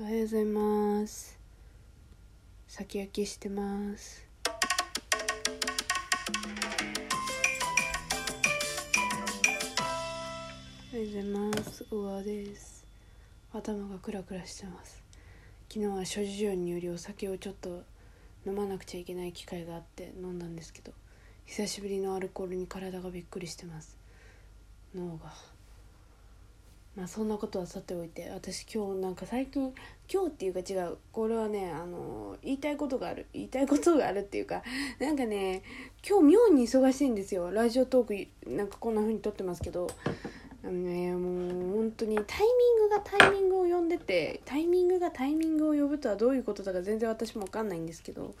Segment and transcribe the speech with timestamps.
[0.00, 1.38] おはようございます。
[2.66, 4.26] 先焼きしてます。
[10.90, 11.84] おはようございます。
[11.90, 12.86] 小川です。
[13.52, 15.02] 頭がクラクラしてます。
[15.68, 17.82] 昨日は諸事情によりお酒をちょっと
[18.46, 20.92] 飲まなくちゃいけない機会があって飲んだんですけど
[21.44, 23.98] 久しぶりのアルコールに体がびっくりしてます。
[24.94, 25.59] 脳が。
[26.96, 29.72] まあそんなことはさておいて私今日なんか最近
[30.12, 34.62] 今日っていうか違うこれはねあの言いたいことがある言いたいことがあるっていうか
[34.98, 35.62] なんかね
[36.06, 37.50] 今日妙に忙しいんですよ。
[37.52, 39.88] ラジオトークなんかこんな風に撮ってますけど
[40.64, 42.44] あのねもう本当にタイミ
[42.86, 48.34] ングがタイミングを呼んでてタイミングがタイミングを呼ぶとはどういうことだか全然私も分かんないんですけど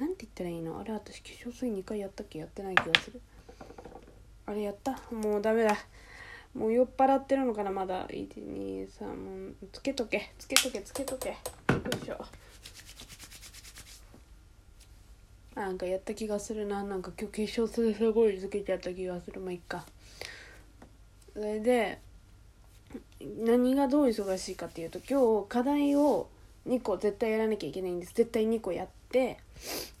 [0.00, 0.80] なんて言ったらいいの？
[0.80, 2.38] あれ私化粧水2回やったっけ？
[2.40, 3.20] やってない気がする。
[4.46, 5.00] あれやった？
[5.12, 5.76] もうダメだ。
[6.54, 8.06] もう酔っ払ってるのかなまだ。
[8.08, 10.32] 123もうつけとけ。
[10.38, 11.30] つけとけつけとけ。
[11.30, 11.36] よ
[12.00, 12.24] いしょ。
[15.56, 16.84] なんかやった気がするな。
[16.84, 19.40] なんか今日化粧水すごいつけちゃった気がする。
[19.40, 19.84] まあいっか。
[21.32, 21.98] それで
[23.20, 26.28] 何がどう忙しいかっていうと今日課題を
[26.68, 28.14] 2個絶対やらなきゃいけないんです。
[28.14, 29.38] 絶対2個やって。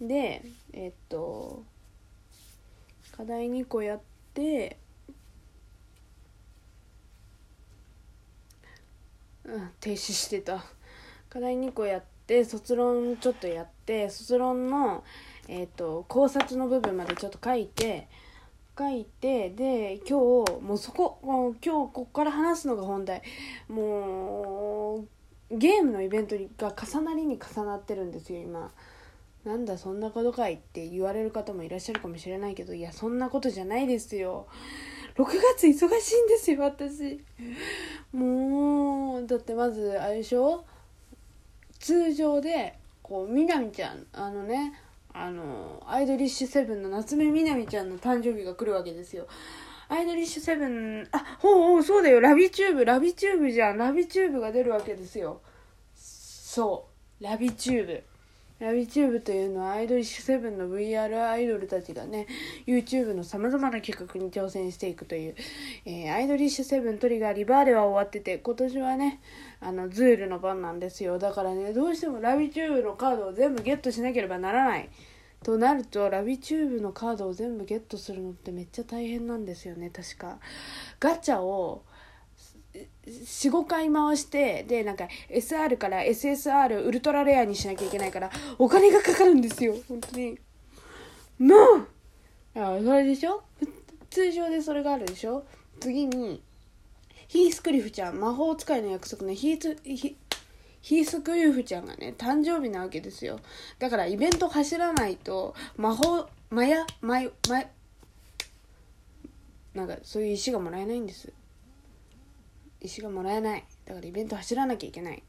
[0.00, 1.64] でえっと
[3.16, 4.00] 課題2個やっ
[4.34, 4.76] て
[9.44, 10.64] うん停止してた。
[11.28, 15.04] 課題2個やって卒論ちょっとやって卒論の
[15.48, 18.08] えっと考察の部分までちょっと書いて
[18.78, 23.22] 書いてで今日もうそこもう今日ここから話すのが本題。
[23.68, 25.04] も
[25.50, 28.72] うゲームのイベントが重なりに重なってるんですよ今。
[29.44, 34.46] なんだそんなことかいって言われる方もいらっしゃるかもしれないけどいやそんなことじゃないですよ。
[35.16, 35.24] 6
[35.56, 37.20] 月忙しいんですよ私。
[38.14, 40.64] もうだってまずあれでしょ？
[41.80, 44.72] 通常でこうみなみちゃんあのね
[45.12, 49.26] あのアイドリッシュセブンの夏目みなみちゃんの誕生日が来るわけですよ。
[49.88, 52.20] アイドリッシュセブンあほうほうそうだよ。
[52.20, 53.78] ラビチューブラビチューブじゃん。
[53.78, 55.40] ラビチューブが出るわけですよ。
[55.94, 56.86] そ
[57.20, 57.24] う。
[57.24, 58.02] ラビチューブ。
[58.60, 62.28] ラビチューブというのはアイドリッシュセブンの VR アイドルたちがね
[62.66, 65.34] YouTube のさまざまな企画に挑戦していくという、
[65.84, 69.20] えー、アイドリッシュセブン TRIGGER Re:vale は終わってて今年はね
[69.60, 71.18] あの ŹOOĻ の番なんですよ。
[71.18, 74.88] だからねどうしてもラビチューブのカードを全部ゲットしなければならない。
[75.42, 80.38] となるとラビチューブのカードを全部ゲットするのってめっちゃ大変なんですよね確か。
[81.00, 81.82] ガチャを
[83.06, 89.74] 45回回してでなんか SR から SSR ウルトラレアにしなきゃいけないからお金がかかるんですよ。
[89.88, 90.38] 本当に。
[91.38, 91.88] もう
[92.54, 93.42] あそれでしょ？
[94.10, 95.44] 通常でそれがあるでしょ？
[95.80, 96.42] 次に
[97.26, 100.16] ヒースクリフちゃん魔法使いの約束のヒースヒ
[100.80, 103.40] ヒースクリフちゃんがね誕生日なわけですよ。
[103.78, 107.68] だからイベント走らないと魔法マヤマヤマヤ
[109.74, 111.32] なんかそういう石がもらえないんです。
[112.84, 113.64] 石がもらえない。
[113.86, 115.22] だからイベント走らなきゃいけない。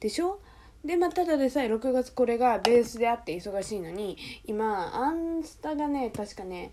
[0.00, 0.40] でしょ？
[0.84, 6.72] でまあただでさえ6月これがベースであって忙しいのに今アンスタがね確かね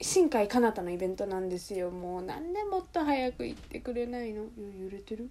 [0.00, 1.90] 新海かなたのイベントなんですよ。
[1.90, 4.44] もうなんでもっと早く行ってくれないの。
[4.78, 5.28] 揺れてる？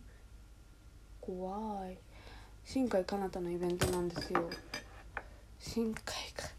[1.22, 1.98] 怖い。
[2.66, 4.50] 新海かなたのイベントなんですよ。
[5.60, 6.50] 新海か。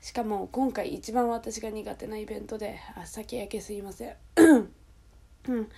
[0.00, 4.16] しかも今回一番私が苦手なイベントであ先焼けすいません。
[4.36, 5.68] うん。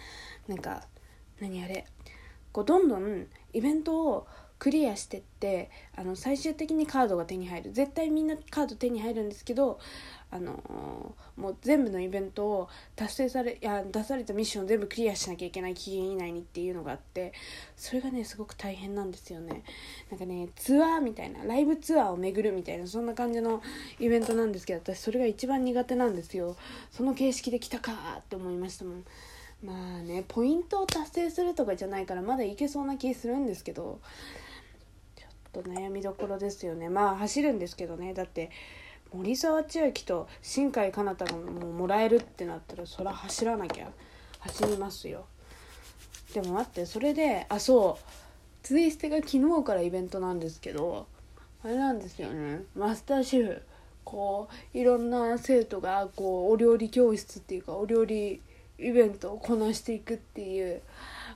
[0.49, 0.85] なんか
[1.41, 1.87] 何あれ？
[2.53, 4.27] こうどんどんイベントを
[4.59, 7.73] クリアしてってあの最終的にカードが手に入る。
[7.73, 9.79] 絶対みんなカード手に入るんですけど
[10.31, 17.33] あのもう全部のイベントを達成されいや出されたミッションを全部クリアしなきゃいけない期限以内にっていうのがあって
[17.77, 19.65] それがねすごく大変なんですよね。
[20.11, 23.61] なんかねツアーみたいなライブツアーを巡るみたいなそんな感じの
[23.99, 26.57] イベントなんですけど私それが一番苦手なんですよ。
[26.91, 29.05] その形式で来たかって思いましたもん。
[29.65, 33.99] まあねポイントを達成するとかじゃないからまだいけそうな気するんですけど
[35.17, 36.89] ちょっと悩みどころですよね。
[36.89, 38.13] まあ走るんですけどね。
[38.13, 38.51] だって
[39.13, 43.91] 森沢千秋と新海かなたがもうもらえるってなったらそら走らなきゃ
[44.41, 45.25] 走りますよ。
[46.35, 48.05] でも待ってそれであそう。
[48.65, 51.07] ツイステが昨日からイベントなんですけど
[51.63, 52.63] あれなんですよね。
[52.75, 53.63] マスターシェフ
[54.05, 58.41] こういろんな生徒がこうお料理教室っていうかお料理
[58.79, 60.83] イベントをこなしていくっていう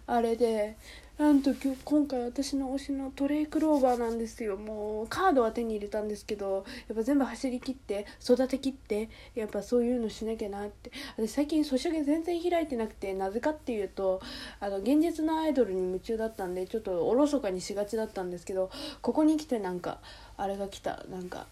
[0.07, 0.77] あれで
[1.19, 1.53] なんと
[1.85, 4.57] 今回私の推しのトレイクローバーなんですよ。
[4.57, 10.93] もうカードは手に入れたんですけどやっぱ全部走り切って育てきってやっぱそういうのしなきゃなって。
[11.17, 14.21] 私最近ソシャゲ全然開いてなくてなぜかっていうと
[14.61, 18.71] あの現実のアイドルに夢中だったんでちょっとおろそかにしがちだったんですけど
[19.03, 19.99] ここに来てなんか
[20.37, 21.05] あれが来た。
[21.11, 21.47] なんか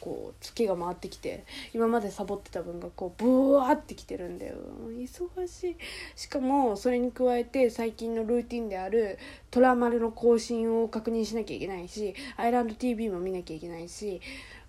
[0.00, 1.44] こう月が回ってきて
[1.74, 4.56] 今までサボってた分がこうブワーってきてるんだよ。
[4.88, 5.76] 忙しい。
[6.16, 9.18] しかもそれに加えて最近のルーティンである
[9.50, 14.20] トラマルの更新を確認しなきゃいけないしアイランド TV も見なきゃいけないし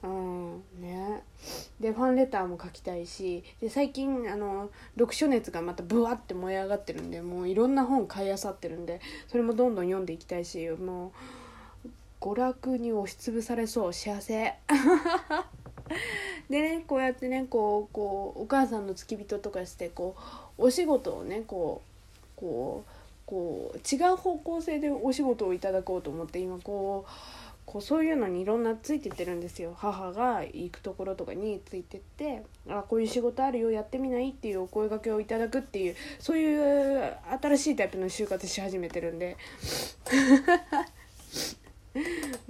[0.04, 1.24] うんね。
[1.80, 11.12] でファンレターも書きたいしで最近あの読書熱がまたブワって燃え上がってるんでもういろんな本買いあさってるんでそれもどんどん読んでいきたいしもう
[12.22, 14.54] 娯楽に押しつぶされそう幸せ。
[16.50, 20.16] でねこうやってねこうこうお母さんの付き人とかしてこ
[20.58, 21.82] うお仕事をねこ
[22.38, 22.92] うこう
[23.26, 27.12] こう違う方向性でお仕事をいただこうと思って今こう
[27.66, 29.74] こうそういうのにいろんなついてってるんですよ。
[29.78, 39.38] 母が行くところとかについてって「あこういう仕事あるよやってみない?」っていうお声がけをいただくっていうそういう新しいタイプの就活し始めてるんで。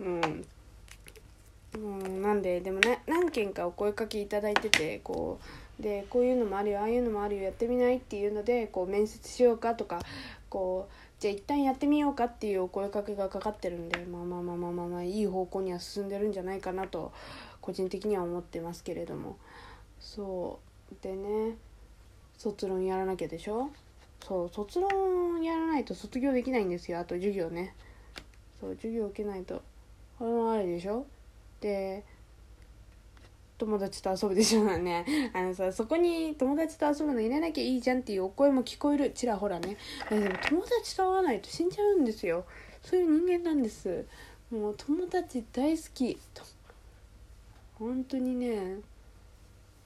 [0.02, 5.40] うん、なんででもね何件かお声かけいただいててこ
[5.80, 10.00] うでこういうのもあるよああいうのもあるよやってみないっていうのでこう面接しようかとか
[10.50, 17.12] こうじゃあ一旦やってみようかっていうお声かけがかかってるんでまあまあまあまあまあ、まあ、いい方向には進んでるんじゃないかなと
[17.62, 19.38] 個人的には思ってますけれども。
[20.00, 20.60] そ
[20.92, 20.96] う。
[21.04, 21.56] でね
[22.38, 23.70] 卒論やらなきゃでしょ
[24.28, 27.00] そう卒論やらないと卒業できないんですよ。
[27.00, 27.76] あと授業ね。
[28.60, 29.62] そう授業受けないと
[30.22, 31.04] これもあるでしょ？
[31.62, 32.04] で
[33.58, 34.62] 友達と遊ぶでしょ？
[34.62, 35.04] うね
[35.34, 39.10] あのさそこに友達と遊ぶの入れなきゃいいじゃんっていうお声も聞こえる。
[39.16, 39.78] ちらほらね。
[40.12, 42.46] でも友達と会わないと死んじゃうんですよ。
[42.84, 44.06] そういう人間なんです。
[44.52, 46.20] もう友達大好き。
[47.80, 48.78] 本当にね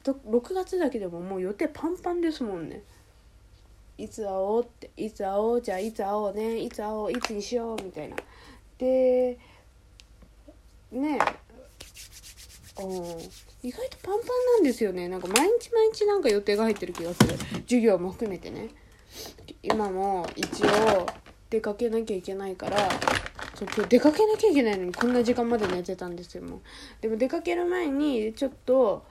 [0.04, 2.82] 6月だけでももう予定パンパンですもんね。
[3.98, 4.90] いつ会おうって。
[4.98, 6.58] いつ会おうじゃあいつ会おうね。
[6.58, 8.18] いつ会おういつにしようみたいな。
[8.78, 9.38] で
[10.92, 11.20] ね
[13.64, 15.08] 意外とパンパンなんですよね。
[15.08, 17.38] なんか毎日毎日なんか予定が入ってる気がする。
[17.62, 18.70] 授業も含めてね。
[19.64, 21.08] 今も一応
[21.50, 22.78] 出かけなきゃいけないから
[23.56, 26.62] そう今日出かけなきゃいけないのにこんな時間まで寝てたんですよもう。
[27.02, 29.06] でも出かける前にちょっと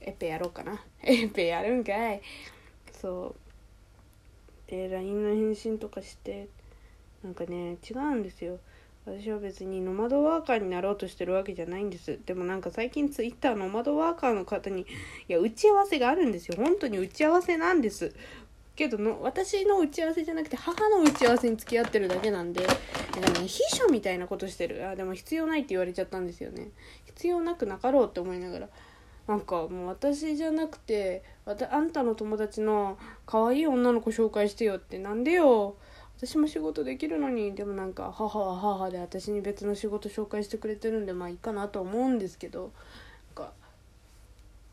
[0.00, 0.80] エペやろうかな。
[1.02, 2.22] エペやるんかい。
[2.92, 3.34] そ
[4.68, 4.70] う。
[4.70, 6.48] で LINE の返信とかして
[7.22, 8.58] なんかね違うんですよ。
[9.06, 12.18] 私は別にノマドワーカーになろうとしてるわけじゃないんです。
[12.24, 14.86] でもなんか最近ツイッターノマドワーカーの方にい
[15.28, 16.56] や打ち合わせがあるんですよ。
[16.56, 18.14] 本当に打ち合わせなんです。
[18.76, 22.62] けどの私の打ち合わせじゃなくて母の打ち合わせに付き合ってるだけなんで。
[22.62, 24.88] でも、ね、秘書みたいなことしてる。
[24.88, 26.70] あでも必要ないって言われちゃったんですよね。
[27.04, 28.68] 必要なくなかろうって思いながら。
[29.28, 34.98] なんかもう私じゃなくてあんたの友達の可愛い女の子紹介してよって。
[34.98, 35.76] なんでよ。
[36.18, 42.72] 私も仕事できるのにでもなんか母は母で私に別の仕事紹介してくれてるんでまあいいかなと思うんですけど
[43.36, 43.52] なんか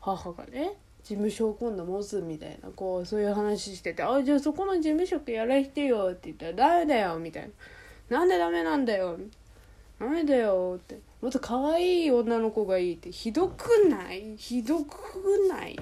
[0.00, 7.50] 母がね事務所を今度持つみたいなこうそういう話してて「あじゃあそこの事務職やらしてよ」って言ったら「ダメだよ」みたい
[8.08, 9.18] な「なんでダメなんだよ」
[9.98, 10.98] ダメだよって。
[11.20, 13.12] もっと可愛い女の子がいいって。
[13.12, 14.34] ひどくない？
[14.36, 14.98] ひどく
[15.48, 15.78] ない？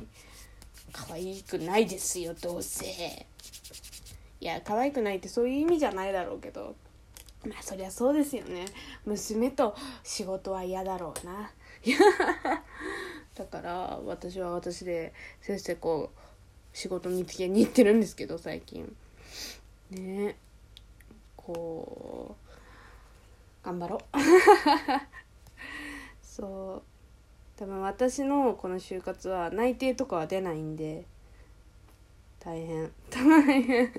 [0.93, 2.85] 可愛くないですよどうせ。
[4.41, 6.75] いや可愛くないってそういう意味じゃないだろうけど。
[7.47, 8.67] まあそりゃそうですよね。
[9.07, 11.51] 娘と仕事は嫌だろうな。
[13.35, 18.95] だから私は私でせっせこう仕事見つけに行ってるんですけど最近。
[19.91, 20.37] ね。
[21.37, 22.37] こ
[23.63, 24.01] う頑張ろう。
[26.23, 26.83] そう。
[27.59, 31.07] 多分私のこの就活は内定とかは出ないんで。
[32.41, 32.91] 大変。
[33.11, 33.93] 大 変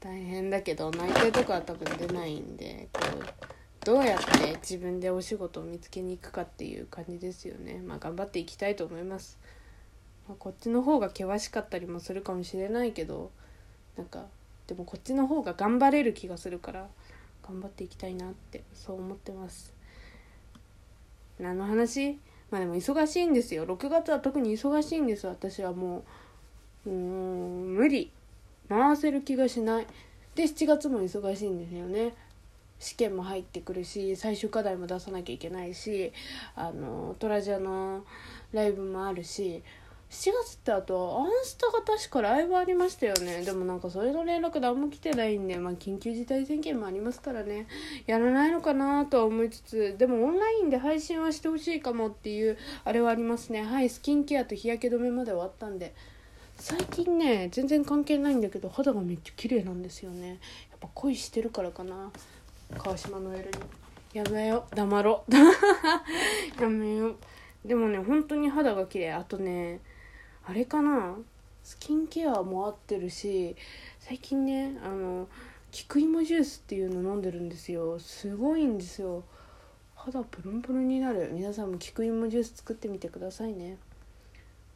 [0.00, 7.80] 大変だけど内定とかは多分出ないんでこうどうやって自分でお仕事を見つけに行くかっていう感じですよね。
[7.86, 9.38] まあ頑張っていきたいと思います、
[10.26, 13.30] まあ、こっちの方が険しかったりもするかもしれないけど
[13.96, 14.26] なんか
[14.66, 16.88] でもこっちの方が頑張れる気がするから
[17.46, 19.72] 頑張っていきたいなってそう思ってます。
[21.38, 22.18] 何の話？
[22.50, 23.66] まあでも忙しいんですよ。
[23.66, 25.26] 6月は特に忙しいんです。
[25.26, 26.04] 私はもう
[26.86, 28.10] う無理。
[28.68, 29.86] 回せる気がしない。
[30.34, 32.14] で7月も忙しいんですよね。
[32.78, 36.12] 試験も入ってくるし最終課題も出さなきゃいけないし
[36.56, 38.04] あのトラジャの
[38.52, 39.62] ライブもあるし
[40.10, 43.42] 7月ってあとアンスタが確かライブありましたよね。
[43.44, 47.66] でもなんかそれの連絡何も来てないんでまあ緊急事態宣言もありますからね。
[48.06, 53.62] やらないのかなとは思いつつでもオンラインで配信はしてほしいかもっていうあれはありますね。
[53.62, 55.94] はいスキンケアと日焼け止めまで終わったんで。
[56.62, 60.28] 最近ね全然関係ないんだけど肌がめっちゃ綺麗なんですよね。
[60.28, 60.38] やっ
[60.78, 62.12] ぱ恋してるからかな。
[62.78, 63.58] 川島のエルに。
[64.12, 65.24] やめよ黙ろ
[66.60, 67.16] やめよ
[67.64, 69.10] でもね本当に肌が綺麗。
[69.10, 69.80] あとね
[70.44, 71.16] あれかな。
[71.64, 73.56] スキンケアも合ってるし
[73.98, 75.26] 最近ねあの
[75.72, 77.98] 菊芋ジュースっていうの飲んでるんですよ。
[77.98, 79.24] すごいんですよ。
[79.96, 81.28] 肌プルンプルンになる。
[81.32, 83.78] 皆さんも菊芋ジュース作ってみてくださいね。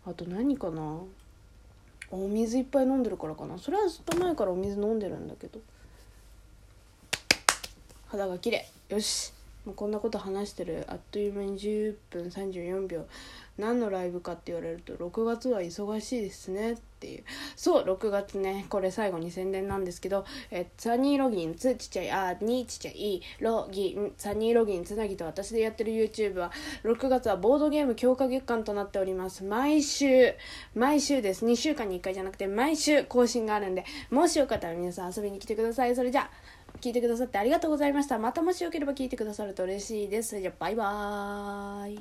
[0.04, 1.04] あと何かな。
[2.10, 3.58] お水いっぱい飲んでるからかな。
[3.58, 5.60] それはずっと前からお水飲んでるんだけど。
[8.06, 8.68] 肌が綺麗。
[8.88, 9.32] よし。
[9.66, 13.06] もうこんなこと話してるあっという間に10分34秒。
[13.58, 16.72] 何のライブかって言われると6月は忙しいですね。
[16.74, 17.24] っていう。
[17.56, 18.66] そう6月ね。
[18.68, 26.52] これ最後に宣伝なんですけどえサニーロギンツちっちゃいあにちっちゃいロギンサニーロギンつなぎと私でやってる YouTube は
[26.84, 29.42] 6月はボードゲーム強化月間となっております。
[29.42, 30.34] 毎週
[30.74, 31.44] 毎週です。
[31.44, 35.96] 2週間に1回じゃなくて毎週更新があるんでもしよかったら皆さん遊びに来てください。
[35.96, 36.30] それじゃあ
[36.80, 38.18] 聞いてくださってありがとうございました。
[38.18, 40.40] またもしよければ聞いてくださると嬉しいです。
[40.40, 42.00] じゃあ、バイバーイ。